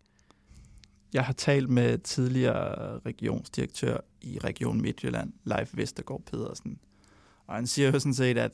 Jeg 1.13 1.25
har 1.25 1.33
talt 1.33 1.69
med 1.69 1.99
tidligere 1.99 2.99
regionsdirektør 2.99 3.97
i 4.23 4.39
Region 4.39 4.83
Midtjylland, 4.83 5.33
Leif 5.45 5.71
Vestergaard 5.77 6.23
Pedersen, 6.31 6.79
og 7.47 7.55
han 7.55 7.67
siger 7.67 7.91
jo 7.91 7.99
sådan 7.99 8.15
set, 8.15 8.39
at 8.39 8.53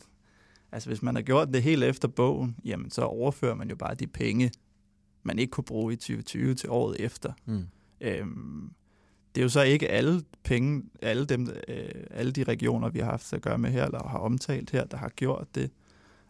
Altså 0.72 0.88
hvis 0.88 1.02
man 1.02 1.14
har 1.14 1.22
gjort 1.22 1.48
det 1.48 1.62
helt 1.62 1.84
efter 1.84 2.08
bogen, 2.08 2.56
jamen 2.64 2.90
så 2.90 3.02
overfører 3.02 3.54
man 3.54 3.68
jo 3.70 3.76
bare 3.76 3.94
de 3.94 4.06
penge, 4.06 4.52
man 5.22 5.38
ikke 5.38 5.50
kunne 5.50 5.64
bruge 5.64 5.92
i 5.92 5.96
2020 5.96 6.54
til 6.54 6.70
året 6.70 6.96
efter. 7.00 7.32
Mm. 7.46 7.66
Øhm, 8.00 8.70
det 9.34 9.40
er 9.40 9.44
jo 9.44 9.48
så 9.48 9.62
ikke 9.62 9.88
alle 9.88 10.22
penge, 10.44 10.82
alle, 11.02 11.26
dem, 11.26 11.48
øh, 11.68 11.88
alle 12.10 12.32
de 12.32 12.44
regioner, 12.44 12.88
vi 12.88 12.98
har 12.98 13.10
haft 13.10 13.32
at 13.32 13.42
gøre 13.42 13.58
med 13.58 13.70
her, 13.70 13.84
eller 13.84 14.08
har 14.08 14.18
omtalt 14.18 14.70
her, 14.70 14.84
der 14.84 14.96
har 14.96 15.08
gjort 15.08 15.54
det. 15.54 15.70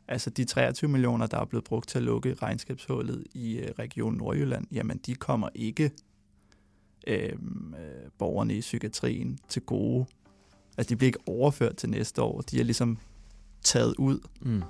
Altså 0.08 0.30
de 0.30 0.44
23 0.44 0.90
millioner, 0.90 1.26
der 1.26 1.38
er 1.38 1.44
blevet 1.44 1.64
brugt 1.64 1.88
til 1.88 1.98
at 1.98 2.04
lukke 2.04 2.34
regnskabshullet 2.34 3.24
i 3.34 3.58
øh, 3.58 3.70
Region 3.78 4.14
Nordjylland, 4.14 4.66
jamen 4.72 4.98
de 4.98 5.14
kommer 5.14 5.48
ikke 5.54 5.90
øhm, 7.06 7.74
øh, 7.74 8.10
borgerne 8.18 8.54
i 8.56 8.60
psykiatrien 8.60 9.38
til 9.48 9.62
gode. 9.62 10.06
Altså 10.78 10.90
de 10.90 10.96
bliver 10.96 11.08
ikke 11.08 11.18
overført 11.26 11.76
til 11.76 11.90
næste 11.90 12.22
år. 12.22 12.40
De 12.40 12.60
er 12.60 12.64
ligesom 12.64 12.98
taget 13.62 13.94
ud. 13.98 14.18
Mm. 14.40 14.62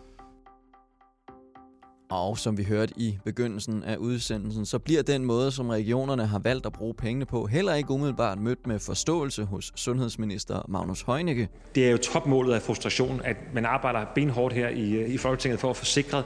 Og 2.10 2.38
som 2.38 2.58
vi 2.58 2.64
hørte 2.64 2.94
i 2.96 3.18
begyndelsen 3.24 3.84
af 3.84 3.96
udsendelsen, 3.96 4.66
så 4.66 4.78
bliver 4.78 5.02
den 5.02 5.24
måde, 5.24 5.50
som 5.50 5.68
regionerne 5.68 6.26
har 6.26 6.38
valgt 6.38 6.66
at 6.66 6.72
bruge 6.72 6.94
pengene 6.94 7.26
på, 7.26 7.46
heller 7.46 7.74
ikke 7.74 7.90
umiddelbart 7.90 8.38
mødt 8.38 8.66
med 8.66 8.78
forståelse 8.78 9.44
hos 9.44 9.72
sundhedsminister 9.74 10.62
Magnus 10.68 11.02
Heunicke. 11.02 11.48
Det 11.74 11.86
er 11.86 11.90
jo 11.90 11.96
topmålet 11.96 12.54
af 12.54 12.62
frustration, 12.62 13.20
at 13.24 13.36
man 13.54 13.64
arbejder 13.64 14.04
benhårdt 14.14 14.54
her 14.54 14.68
i, 14.68 15.06
i 15.06 15.16
Folketinget 15.16 15.60
for 15.60 15.70
at 15.70 15.76
få 15.76 15.84
sikret 15.84 16.24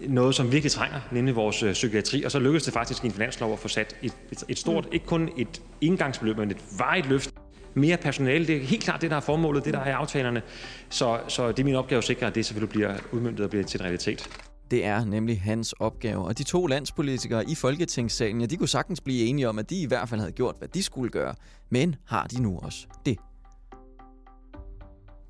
noget, 0.00 0.34
som 0.34 0.52
virkelig 0.52 0.72
trænger, 0.72 1.00
nemlig 1.12 1.36
vores 1.36 1.62
øh, 1.62 1.72
psykiatri. 1.72 2.22
Og 2.22 2.30
så 2.30 2.38
lykkedes 2.38 2.64
det 2.64 2.72
faktisk 2.72 3.04
i 3.04 3.06
en 3.06 3.12
finanslov 3.12 3.52
at 3.52 3.58
få 3.58 3.68
sat 3.68 3.96
et, 4.02 4.12
et, 4.32 4.44
et 4.48 4.58
stort, 4.58 4.84
mm. 4.84 4.92
ikke 4.92 5.06
kun 5.06 5.30
et 5.36 5.62
indgangsbeløb, 5.80 6.36
men 6.36 6.50
et 6.50 6.64
varigt 6.78 7.08
løft 7.08 7.34
mere 7.76 7.96
personale. 7.96 8.46
Det 8.46 8.56
er 8.56 8.60
helt 8.60 8.82
klart 8.82 9.00
det, 9.00 9.10
der 9.10 9.16
er 9.16 9.20
formålet, 9.20 9.64
det 9.64 9.74
der 9.74 9.80
er 9.80 9.88
i 9.88 9.92
aftalerne. 9.92 10.42
Så, 10.88 11.20
så 11.28 11.48
det 11.48 11.58
er 11.58 11.64
min 11.64 11.74
opgave 11.74 11.98
at 11.98 12.04
sikre, 12.04 12.26
at 12.26 12.34
det 12.34 12.46
selvfølgelig 12.46 12.70
bliver 12.70 12.94
udmyndtet 13.12 13.44
og 13.44 13.50
bliver 13.50 13.64
til 13.64 13.80
en 13.80 13.84
realitet. 13.84 14.28
Det 14.70 14.84
er 14.84 15.04
nemlig 15.04 15.40
hans 15.40 15.72
opgave. 15.72 16.24
Og 16.24 16.38
de 16.38 16.42
to 16.44 16.66
landspolitikere 16.66 17.50
i 17.50 17.54
Folketingssalen, 17.54 18.40
ja, 18.40 18.46
de 18.46 18.56
kunne 18.56 18.68
sagtens 18.68 19.00
blive 19.00 19.26
enige 19.26 19.48
om, 19.48 19.58
at 19.58 19.70
de 19.70 19.82
i 19.82 19.86
hvert 19.86 20.08
fald 20.08 20.20
havde 20.20 20.32
gjort, 20.32 20.54
hvad 20.58 20.68
de 20.68 20.82
skulle 20.82 21.10
gøre. 21.10 21.34
Men 21.70 21.96
har 22.06 22.26
de 22.26 22.42
nu 22.42 22.58
også 22.62 22.86
det? 23.06 23.18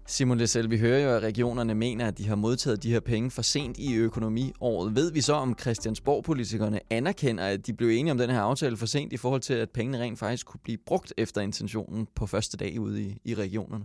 Simon 0.09 0.39
Lessel, 0.39 0.71
vi 0.71 0.79
hører 0.79 1.05
jo, 1.05 1.11
at 1.11 1.23
regionerne 1.23 1.75
mener, 1.75 2.07
at 2.09 2.19
de 2.19 2.29
har 2.29 2.37
modtaget 2.37 2.83
de 2.83 2.91
her 2.91 3.01
penge 3.01 3.31
for 3.31 3.43
sent 3.43 3.79
i 3.79 3.95
økonomiåret. 3.95 4.95
Ved 4.95 5.13
vi 5.13 5.21
så, 5.21 5.33
om 5.33 5.59
Christiansborg-politikerne 5.61 6.81
anerkender, 6.91 7.45
at 7.45 7.67
de 7.67 7.73
blev 7.73 7.89
enige 7.89 8.11
om 8.11 8.19
den 8.19 8.31
her 8.31 8.41
aftale 8.41 8.77
for 8.77 8.87
sent 8.87 9.13
i 9.13 9.17
forhold 9.17 9.41
til, 9.41 9.55
at 9.55 9.71
pengene 9.71 9.99
rent 9.99 10.19
faktisk 10.19 10.47
kunne 10.47 10.61
blive 10.65 10.79
brugt 10.87 11.15
efter 11.17 11.41
intentionen 11.41 12.07
på 12.15 12.27
første 12.27 12.57
dag 12.57 12.81
ude 12.81 13.03
i, 13.03 13.17
i 13.25 13.35
regionerne? 13.35 13.85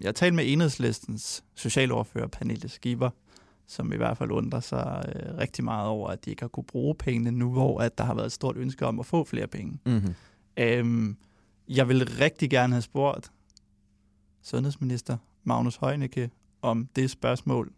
Jeg 0.00 0.06
har 0.06 0.12
talt 0.12 0.34
med 0.34 0.52
enhedslistens 0.52 1.44
socialordfører, 1.54 2.26
Pernille 2.26 2.68
Skiber, 2.68 3.10
som 3.66 3.92
i 3.92 3.96
hvert 3.96 4.18
fald 4.18 4.30
undrer 4.30 4.60
sig 4.60 5.04
øh, 5.08 5.38
rigtig 5.38 5.64
meget 5.64 5.88
over, 5.88 6.08
at 6.08 6.24
de 6.24 6.30
ikke 6.30 6.42
har 6.42 6.48
kunne 6.48 6.64
bruge 6.64 6.94
pengene 6.94 7.30
nu, 7.30 7.52
hvor 7.52 7.80
at 7.80 7.98
der 7.98 8.04
har 8.04 8.14
været 8.14 8.26
et 8.26 8.32
stort 8.32 8.56
ønske 8.56 8.86
om 8.86 9.00
at 9.00 9.06
få 9.06 9.24
flere 9.24 9.46
penge. 9.46 9.78
Mm-hmm. 9.86 10.14
Øhm, 10.56 11.16
jeg 11.68 11.88
vil 11.88 12.08
rigtig 12.20 12.50
gerne 12.50 12.72
have 12.72 12.82
spurgt 12.82 13.30
sundhedsminister 14.42 15.16
Magnus 15.48 15.76
Heunicke 15.76 16.30
om 16.62 16.86
det 16.96 17.10
spørgsmål, 17.10 17.72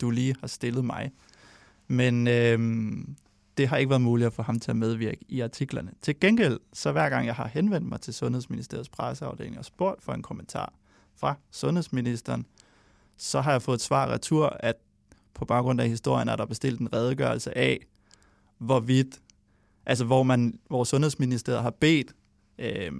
du 0.00 0.10
lige 0.10 0.36
har 0.40 0.46
stillet 0.46 0.84
mig. 0.84 1.10
Men 1.88 2.28
øh, 2.28 2.58
det 3.56 3.68
har 3.68 3.76
ikke 3.76 3.90
været 3.90 4.02
muligt 4.02 4.26
at 4.26 4.32
få 4.32 4.42
ham 4.42 4.60
til 4.60 4.70
at 4.70 4.76
medvirke 4.76 5.24
i 5.28 5.40
artiklerne. 5.40 5.92
Til 6.02 6.20
gengæld, 6.20 6.60
så 6.72 6.92
hver 6.92 7.08
gang 7.08 7.26
jeg 7.26 7.34
har 7.34 7.48
henvendt 7.48 7.88
mig 7.88 8.00
til 8.00 8.14
Sundhedsministeriets 8.14 8.88
presseafdeling 8.88 9.58
og 9.58 9.64
spurgt 9.64 10.02
for 10.02 10.12
en 10.12 10.22
kommentar 10.22 10.72
fra 11.16 11.34
Sundhedsministeren, 11.50 12.46
så 13.16 13.40
har 13.40 13.52
jeg 13.52 13.62
fået 13.62 13.74
et 13.74 13.82
svar 13.82 14.12
retur, 14.12 14.56
at 14.60 14.76
på 15.34 15.44
baggrund 15.44 15.80
af 15.80 15.88
historien 15.88 16.28
er 16.28 16.36
der 16.36 16.46
bestilt 16.46 16.80
en 16.80 16.92
redegørelse 16.92 17.58
af, 17.58 17.86
hvorvidt, 18.58 19.20
altså 19.86 20.04
hvor, 20.04 20.22
man, 20.22 20.58
hvor 20.68 20.84
Sundhedsministeriet 20.84 21.62
har 21.62 21.70
bedt 21.70 22.12
øh, 22.58 22.92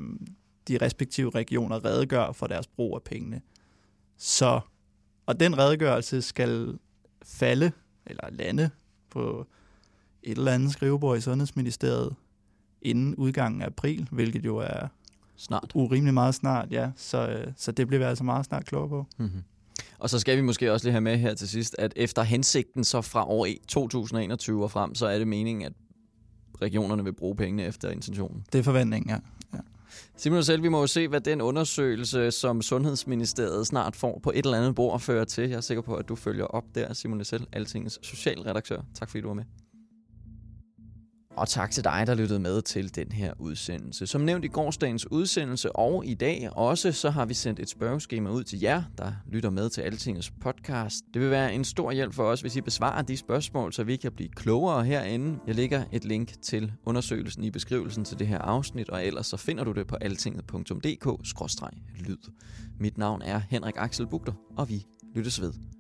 de 0.69 0.79
respektive 0.79 1.31
regioner 1.31 1.85
redegøre 1.85 2.35
for 2.35 2.47
deres 2.47 2.67
brug 2.67 2.95
af 2.95 3.03
pengene. 3.03 3.41
Så, 4.23 4.61
og 5.27 5.41
den 5.41 5.59
redegørelse 5.59 6.23
skal 6.23 6.79
falde, 7.23 7.73
eller 8.07 8.31
lande, 8.31 8.71
på 9.11 9.47
et 10.23 10.39
eller 10.39 10.53
andet 10.53 10.73
skrivebord 10.73 11.19
i 11.19 11.21
Sundhedsministeriet 11.21 12.15
inden 12.83 13.15
udgangen 13.15 13.63
af 13.63 13.67
april, 13.67 14.09
hvilket 14.11 14.45
jo 14.45 14.57
er 14.57 14.89
snart. 15.37 15.73
urimelig 15.75 16.15
meget 16.15 16.35
snart, 16.35 16.73
ja. 16.73 16.91
Så, 16.97 17.45
så 17.57 17.73
det 17.73 17.87
bliver 17.87 17.99
vi 17.99 18.05
altså 18.05 18.25
meget 18.25 18.47
snart 18.47 18.67
klogere 18.67 18.89
på. 18.89 19.07
Mm-hmm. 19.19 19.43
Og 19.99 20.11
så 20.11 20.19
skal 20.19 20.37
vi 20.37 20.43
måske 20.43 20.73
også 20.73 20.87
lige 20.87 20.93
have 20.93 21.01
med 21.01 21.19
her 21.19 21.35
til 21.35 21.49
sidst, 21.49 21.77
at 21.79 21.93
efter 21.97 22.23
hensigten 22.23 22.85
så 22.85 23.01
fra 23.01 23.29
år 23.29 23.47
2021 23.69 24.65
og 24.65 24.71
frem, 24.71 24.95
så 24.95 25.07
er 25.07 25.19
det 25.19 25.29
meningen, 25.29 25.67
at 25.67 25.73
regionerne 26.63 27.05
vil 27.05 27.13
bruge 27.13 27.37
pengene 27.37 27.65
efter 27.65 27.91
intentionen. 27.91 28.45
Det 28.53 28.59
er 28.59 28.63
forventningen, 28.63 29.11
ja. 29.11 29.19
ja. 29.55 29.61
Simon 30.17 30.45
selv, 30.45 30.63
vi 30.63 30.69
må 30.69 30.81
jo 30.81 30.87
se, 30.87 31.09
hvad 31.09 31.21
den 31.21 31.41
undersøgelse, 31.41 32.31
som 32.31 32.63
Sundhedsministeriet 32.63 33.67
snart 33.67 33.97
får 33.97 34.21
på 34.23 34.31
et 34.31 34.45
eller 34.45 34.59
andet 34.59 34.75
bord, 34.75 35.01
fører 35.01 35.25
til. 35.25 35.49
Jeg 35.49 35.57
er 35.57 35.61
sikker 35.61 35.83
på, 35.83 35.95
at 35.95 36.09
du 36.09 36.17
følger 36.17 36.45
op 36.45 36.65
der, 36.75 36.93
Simon 36.93 37.25
selv, 37.25 37.47
Altingens 37.53 37.99
socialredaktør. 38.03 38.81
Tak 38.95 39.11
fordi 39.11 39.21
du 39.21 39.29
var 39.29 39.35
med. 39.35 39.45
Og 41.41 41.49
tak 41.49 41.71
til 41.71 41.85
dig, 41.85 42.05
der 42.07 42.15
lyttede 42.15 42.41
med 42.41 42.63
til 42.63 42.95
den 42.95 43.13
her 43.13 43.33
udsendelse. 43.39 44.07
Som 44.07 44.21
nævnt 44.21 44.45
i 44.45 44.49
gårsdagens 44.49 45.11
udsendelse 45.11 45.77
og 45.77 46.07
i 46.07 46.15
dag 46.15 46.49
også, 46.53 46.93
så 46.93 47.11
har 47.11 47.27
vi 47.27 47.35
sendt 47.35 47.61
et 47.61 47.69
spørgeskema 47.69 48.31
ud 48.31 48.45
til 48.45 48.61
jer, 48.61 48.83
der 48.99 49.13
lytter 49.29 49.51
med 49.51 49.71
til 49.71 49.81
Altingets 49.81 50.31
podcast. 50.31 51.05
Det 51.15 51.23
vil 51.23 51.31
være 51.31 51.55
en 51.55 51.65
stor 51.65 51.93
hjælp 51.93 52.15
for 52.15 52.25
os, 52.25 52.41
hvis 52.41 52.57
I 52.57 52.61
besvarer 52.61 53.03
de 53.03 53.17
spørgsmål, 53.17 53.73
så 53.73 53.85
vi 53.85 53.97
kan 53.97 54.13
blive 54.13 54.29
klogere 54.29 54.85
herinde. 54.85 55.39
Jeg 55.47 55.55
lægger 55.55 55.85
et 55.93 56.05
link 56.05 56.43
til 56.43 56.73
undersøgelsen 56.87 57.45
i 57.45 57.51
beskrivelsen 57.51 58.05
til 58.05 58.19
det 58.19 58.27
her 58.27 58.39
afsnit, 58.39 58.91
og 58.91 59.07
ellers 59.07 59.27
så 59.27 59.37
finder 59.37 59.65
du 59.65 59.73
det 59.73 59.87
på 59.87 59.97
altinget.dk-lyd. 60.01 62.31
Mit 62.81 62.99
navn 62.99 63.23
er 63.23 63.41
Henrik 63.51 63.75
Axel 63.77 64.07
Bugter, 64.07 64.33
og 64.57 64.69
vi 64.69 64.87
lyttes 65.15 65.41
ved. 65.41 65.80